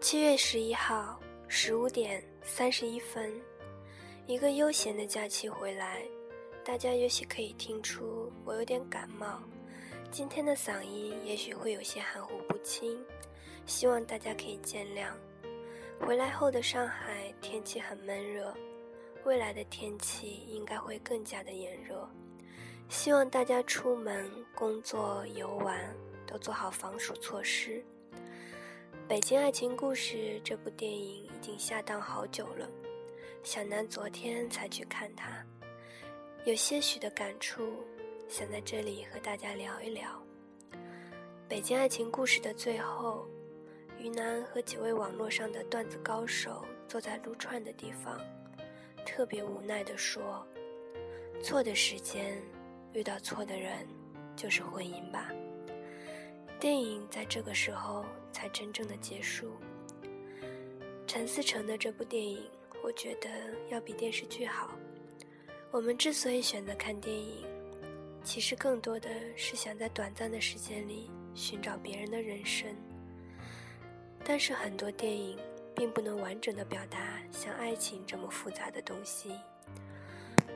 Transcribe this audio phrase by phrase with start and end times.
[0.00, 3.34] 七月十一号十五点三十一分，
[4.26, 6.02] 一个悠闲的假期回来，
[6.64, 9.42] 大家也许可以听出我有点感冒，
[10.12, 12.96] 今天的嗓音也许会有些含糊不清，
[13.66, 15.08] 希望大家可以见谅。
[15.98, 18.54] 回来后的上海天气很闷热，
[19.24, 22.08] 未来的天气应该会更加的炎热，
[22.88, 25.92] 希望大家出门、工作、游玩
[26.26, 27.82] 都做好防暑措施。
[29.08, 32.68] 《北京爱情故事》这部电影已经下档好久了，
[33.44, 35.44] 小南昨天才去看它，
[36.44, 37.84] 有些许的感触，
[38.28, 40.20] 想在这里和大家聊一聊。
[41.48, 43.24] 《北京爱情故事》的最后，
[43.96, 48.20] 于南和几位网络上的段子高手坐在撸串的地方，
[49.06, 50.44] 特别无奈地说
[51.40, 52.42] ：“错的时间，
[52.92, 53.86] 遇到错的人，
[54.34, 55.30] 就是婚姻吧。”
[56.58, 59.52] 电影在这个时候才真正的结束。
[61.06, 62.42] 陈思诚的这部电影，
[62.82, 63.28] 我觉得
[63.68, 64.74] 要比电视剧好。
[65.70, 67.44] 我们之所以选择看电影，
[68.24, 72.74] 其实更多的是想在短暂的时间里寻找别人的人生。
[74.24, 75.38] 但是很多电影
[75.74, 79.30] 并不能完整的表达像爱情这么复杂的东西，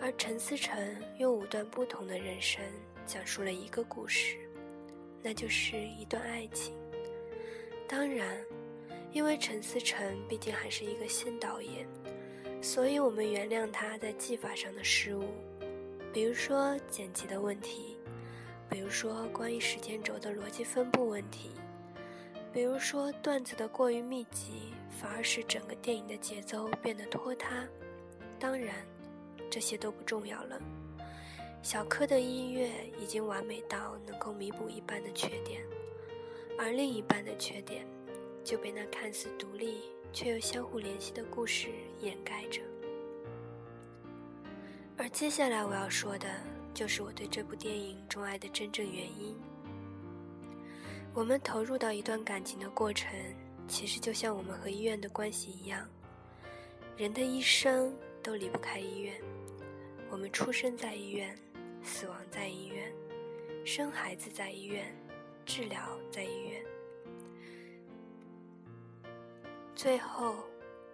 [0.00, 0.74] 而陈思诚
[1.18, 2.64] 用五段不同的人生
[3.06, 4.38] 讲述了一个故事。
[5.22, 6.74] 那就是一段爱情。
[7.88, 8.36] 当然，
[9.12, 11.86] 因为陈思诚毕竟还是一个新导演，
[12.60, 15.24] 所以我们原谅他在技法上的失误，
[16.12, 17.96] 比如说剪辑的问题，
[18.70, 21.50] 比如说关于时间轴的逻辑分布问题，
[22.52, 27.66] 比如说段子的过于密集，反而使整个电影的节奏变得拖沓。
[28.38, 28.74] 当然，
[29.50, 30.60] 这些都不重要了。
[31.62, 35.62] 小柯的音乐已经完美到能够弥补一半的缺点，
[36.58, 37.86] 而另一半的缺点
[38.42, 41.68] 就被那看似独立却又相互联系的故事
[42.00, 42.60] 掩盖着。
[44.98, 46.28] 而接下来我要说的
[46.74, 49.34] 就是我对这部电影钟爱的真正原因。
[51.14, 53.08] 我们投入到一段感情的过程，
[53.68, 55.88] 其实就像我们和医院的关系一样，
[56.96, 59.14] 人的一生都离不开医院。
[60.10, 61.38] 我们出生在医院。
[61.82, 62.92] 死亡在医院，
[63.64, 64.94] 生孩子在医院，
[65.44, 66.62] 治疗在医院。
[69.74, 70.36] 最后，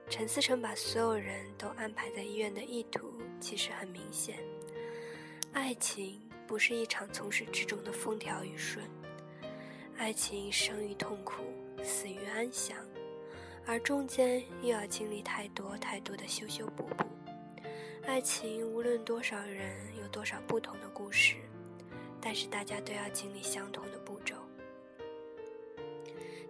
[0.09, 4.39] 陈思诚把所有人都安排在医院的意图其实很明显：
[5.53, 8.85] 爱情不是一场从始至终的风调雨顺，
[9.99, 11.43] 爱情生于痛苦，
[11.83, 12.79] 死于安详，
[13.67, 17.05] 而中间又要经历太多太多的修修补补。
[18.09, 21.37] 爱情无论多少人有多少不同的故事，
[22.23, 24.35] 但是大家都要经历相同的步骤。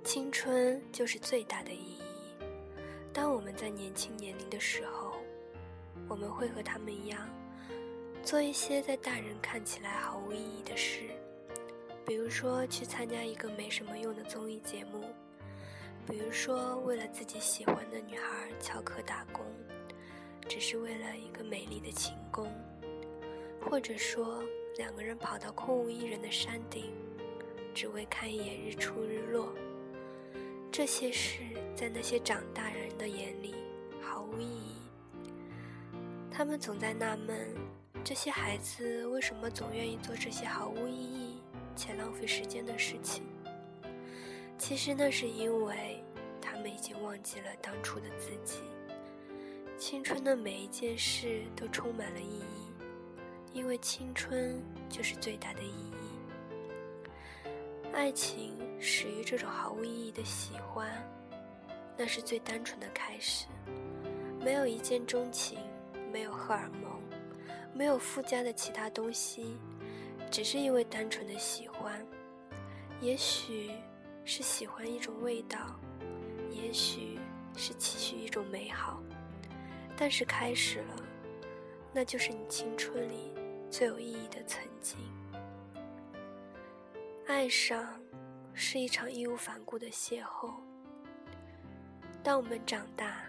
[0.04, 2.00] 青春就是最大的意义。
[3.12, 5.16] 当我们在年轻年龄的时候，
[6.08, 7.28] 我们会和他们一样，
[8.22, 11.10] 做一些在大人看起来毫无意义的事，
[12.06, 15.02] 比如说去参加一个没什么用的综艺节目，
[16.06, 19.44] 比如说为了自己喜欢的女孩翘课打工。
[20.48, 22.50] 只是为了一个美丽的晴宫，
[23.60, 24.42] 或者说
[24.78, 26.90] 两个人跑到空无一人的山顶，
[27.74, 29.54] 只为看一眼日出日落。
[30.72, 31.42] 这些事
[31.76, 33.56] 在那些长大人的眼里
[34.00, 34.76] 毫无意义。
[36.30, 37.54] 他们总在纳闷，
[38.02, 41.42] 这些孩子为什么总愿意做这些毫无意义
[41.76, 43.24] 且浪费时间的事情。
[44.56, 46.02] 其实那是因为
[46.40, 48.60] 他们已经忘记了当初的自己。
[49.78, 52.72] 青春的每一件事都充满了意义，
[53.52, 57.48] 因为青春就是最大的意义。
[57.92, 60.90] 爱情始于这种毫无意义的喜欢，
[61.96, 63.46] 那是最单纯的开始，
[64.44, 65.60] 没有一见钟情，
[66.12, 67.00] 没有荷尔蒙，
[67.72, 69.56] 没有附加的其他东西，
[70.28, 72.04] 只是因为单纯的喜欢。
[73.00, 73.70] 也许
[74.24, 75.78] 是喜欢一种味道，
[76.50, 77.16] 也许
[77.56, 79.00] 是期许一种美好。
[80.00, 80.96] 但是开始了，
[81.92, 83.34] 那就是你青春里
[83.68, 84.96] 最有意义的曾经。
[87.26, 88.00] 爱上
[88.54, 90.54] 是一场义无反顾的邂逅。
[92.22, 93.24] 当我们长大，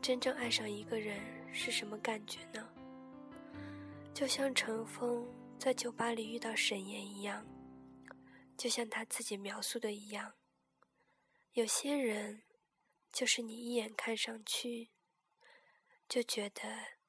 [0.00, 1.20] 真正爱上一个人
[1.52, 2.66] 是什么感觉呢？
[4.14, 5.26] 就像陈峰
[5.58, 7.44] 在酒吧里遇到沈岩一样，
[8.56, 10.32] 就像他自己描述的一样，
[11.52, 12.42] 有些人
[13.12, 14.88] 就是你一眼看上去。
[16.10, 16.62] 就觉得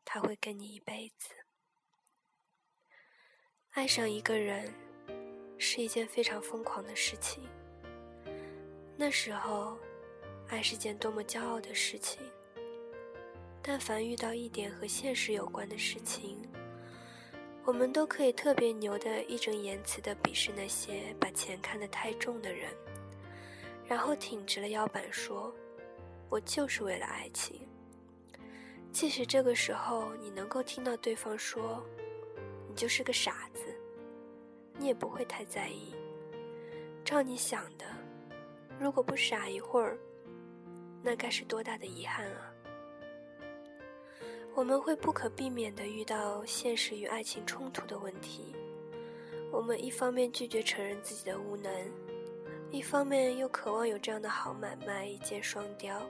[0.06, 1.34] 他会跟你一辈子。
[3.72, 4.72] 爱上一个人
[5.58, 7.44] 是一件非常疯狂的事情，
[8.96, 9.76] 那时候，
[10.50, 12.22] 爱是件多么骄傲的事情。
[13.64, 16.38] 但凡遇到一点和现实有关的事情，
[17.66, 22.72] 我们都可以特别牛的义正言辞的鄙视那些把钱看得太重的人，
[23.88, 25.52] 然后挺直了腰板说
[26.30, 27.68] ：“我就是为了爱情。”
[28.92, 31.84] 即使这个时候你能够听到对方说
[32.68, 33.64] ：“你就是个傻子”，
[34.78, 35.96] 你也不会太在意。
[37.04, 37.86] 照你想的，
[38.80, 39.98] 如果不傻一会儿，
[41.02, 42.54] 那该是多大的遗憾啊！
[44.54, 48.56] 我们会不可避免地遇到现实与爱情冲突的问题。
[49.52, 51.72] 我们一方面拒绝承认自己的无能，
[52.70, 56.02] 一方面又渴望有这样的好买卖一箭双雕。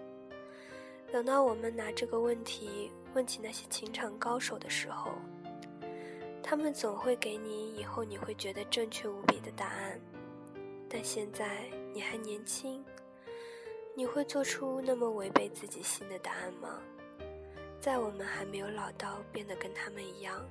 [1.12, 5.12] 等到我们拿这个问题问起那些情场高手的时候，
[6.42, 10.00] 他们总会给你以后你会觉得正确无比的答案。
[10.90, 12.82] 但现在你还年轻，
[13.94, 16.80] 你会做出那么违背自己心的答案吗？
[17.82, 20.42] 在我们还没有老到变得跟他们一样，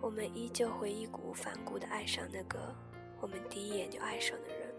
[0.00, 2.74] 我们依旧会义无反顾地爱上那个
[3.20, 4.74] 我们第一眼就爱上的人。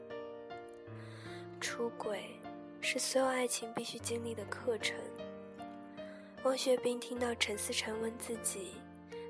[1.62, 2.41] 出轨。
[2.82, 4.98] 是所有爱情必须经历的课程。
[6.44, 8.72] 王学兵听到陈思诚问自己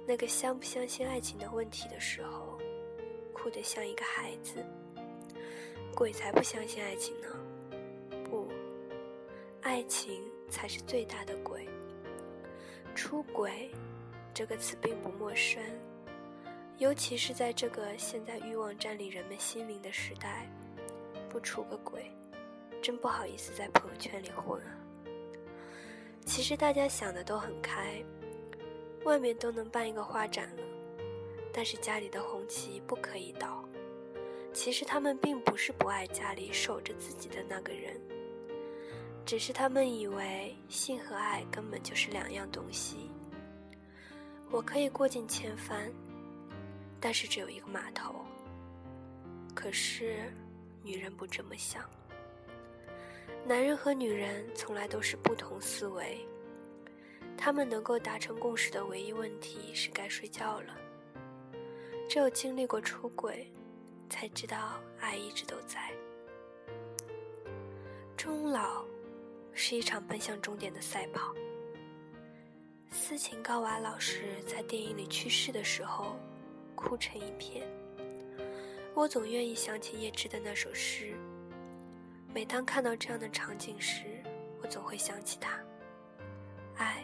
[0.07, 2.57] 那个相不相信爱情的问题的时候，
[3.33, 4.65] 哭得像一个孩子。
[5.93, 7.27] 鬼才不相信爱情呢！
[8.23, 8.47] 不，
[9.61, 11.67] 爱情才是最大的鬼。
[12.95, 13.69] 出轨
[14.33, 15.61] 这个词并不陌生，
[16.77, 20.49] 尤其是在这个现在欲望占领人们心灵的时代，
[21.29, 22.09] 不出个轨。
[22.81, 24.73] 真不好意思在朋友圈里混啊！
[26.25, 28.03] 其实大家想的都很开，
[29.03, 30.63] 外面都能办一个花展了，
[31.53, 33.63] 但是家里的红旗不可以倒。
[34.51, 38.01] 其实他们并不是不爱家里守着自己的那个人，
[39.25, 43.11] 只是他们以为性和爱根本就是两样东西。
[44.49, 45.89] 我可以过尽千帆，
[46.99, 48.25] 但是只有一个码头。
[49.53, 50.33] 可是
[50.83, 51.83] 女人不这么想。
[53.43, 56.25] 男人和女人从来都是不同思维，
[57.37, 60.77] 他们能够达成共识的唯一问题是该睡觉了。
[62.07, 63.51] 只有经历过出轨，
[64.09, 65.91] 才知道爱一直都在。
[68.15, 68.85] 终老
[69.53, 71.33] 是一场奔向终点的赛跑。
[72.91, 76.15] 斯琴高娃老师在电影里去世的时候，
[76.75, 77.67] 哭成一片。
[78.93, 81.15] 我总愿意想起叶芝的那首诗。
[82.33, 84.03] 每当看到这样的场景时，
[84.61, 85.59] 我总会想起他。
[86.77, 87.03] 爱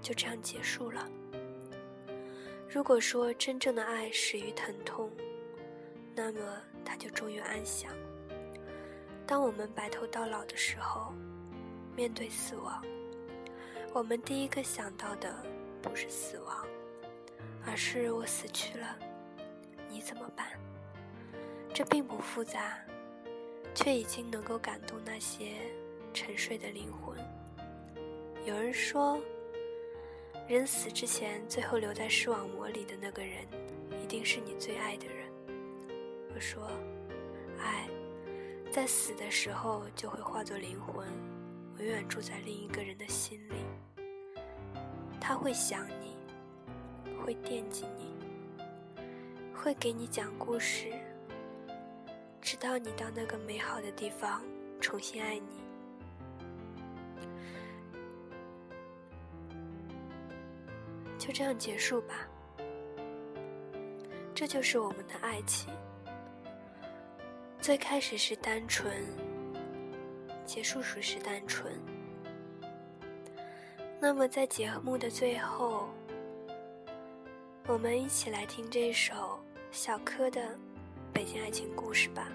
[0.00, 1.08] 就这样结束了。
[2.68, 5.08] 如果说真正的爱始于疼痛，
[6.16, 6.40] 那么
[6.84, 7.92] 他就终于安详。
[9.24, 11.14] 当我们白头到老的时候，
[11.96, 12.84] 面对死亡，
[13.92, 15.32] 我们第一个想到的
[15.80, 16.66] 不是死亡，
[17.64, 18.98] 而是我死去了，
[19.88, 20.48] 你怎么办？
[21.72, 22.83] 这并不复杂。
[23.74, 25.56] 却已经能够感动那些
[26.12, 27.18] 沉睡的灵魂。
[28.46, 29.18] 有人说，
[30.46, 33.46] 人死之前最后留在视网膜里的那个人，
[34.02, 35.26] 一定是你最爱的人。
[36.34, 36.70] 我说，
[37.58, 37.88] 爱，
[38.70, 41.06] 在死的时候就会化作灵魂，
[41.78, 43.54] 永远住在另一个人的心里。
[45.20, 46.16] 他会想你，
[47.24, 48.14] 会惦记你，
[49.54, 50.92] 会给你讲故事。
[52.44, 54.42] 直到你到那个美好的地方
[54.78, 55.64] 重新爱你，
[61.16, 62.28] 就这样结束吧。
[64.34, 65.72] 这就是我们的爱情。
[67.60, 68.92] 最开始是单纯，
[70.44, 71.72] 结束时是单纯。
[73.98, 75.88] 那么在节目的最后，
[77.66, 80.46] 我们一起来听这首小柯的。
[81.14, 82.28] 北京爱情故事吧。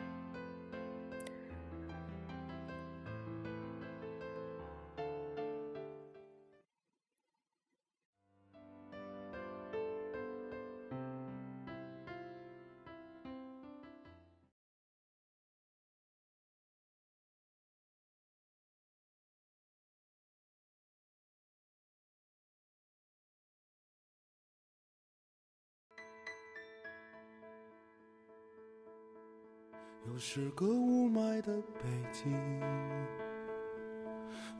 [30.21, 32.33] 是个雾霾的北京，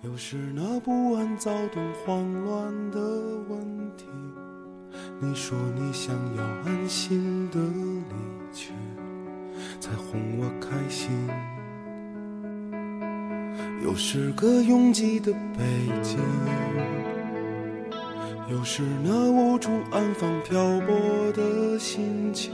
[0.04, 3.00] 又是那不安、躁动、慌乱的
[3.50, 4.06] 问题。
[5.20, 8.72] 你说你想要安心的离去，
[9.82, 11.12] 才哄我开心。
[13.84, 15.66] 又是个拥挤的北
[16.02, 16.20] 京，
[18.50, 22.54] 又是那无处安放漂泊的心情，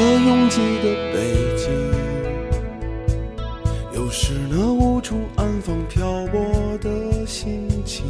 [0.00, 0.06] 你。
[0.06, 1.18] 又是个拥挤的北
[1.56, 1.68] 京，
[3.94, 6.40] 又是那无处安放漂泊
[6.80, 8.04] 的心情，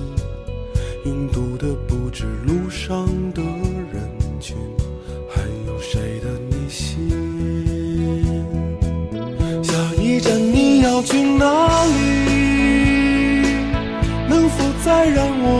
[1.04, 4.56] 拥堵的不止路上的人群，
[5.28, 7.10] 还有谁的内心？
[9.62, 11.90] 下一站你要去哪里？
[14.28, 15.59] 能否再让我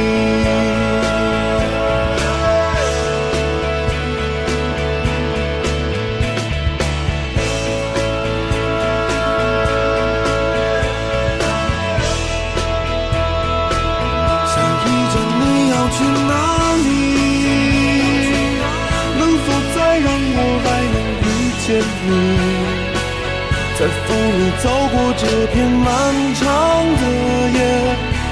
[22.11, 22.15] 你？
[23.79, 25.89] 再扶你走过这片漫
[26.35, 26.43] 长
[27.01, 27.03] 的
[27.57, 27.59] 夜，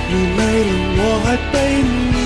[0.09, 2.17] 你累了我还背你。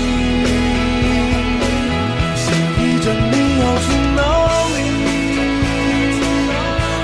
[2.36, 2.46] 下
[2.76, 4.20] 一站你要去哪
[4.74, 4.76] 里？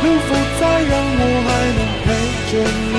[0.02, 0.28] 能否
[0.60, 2.06] 再让我还能陪
[2.50, 2.52] 着
[2.92, 2.94] 你？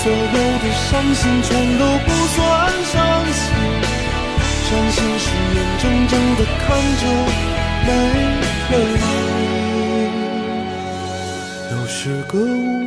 [0.00, 0.16] 所有
[0.62, 2.38] 的伤心全都不算
[2.90, 2.96] 伤
[3.36, 3.42] 心，
[4.64, 6.64] 伤心是眼睁睁的看
[6.96, 7.02] 着
[7.86, 7.88] 没
[8.70, 9.59] 了你。
[12.02, 12.79] 是个无，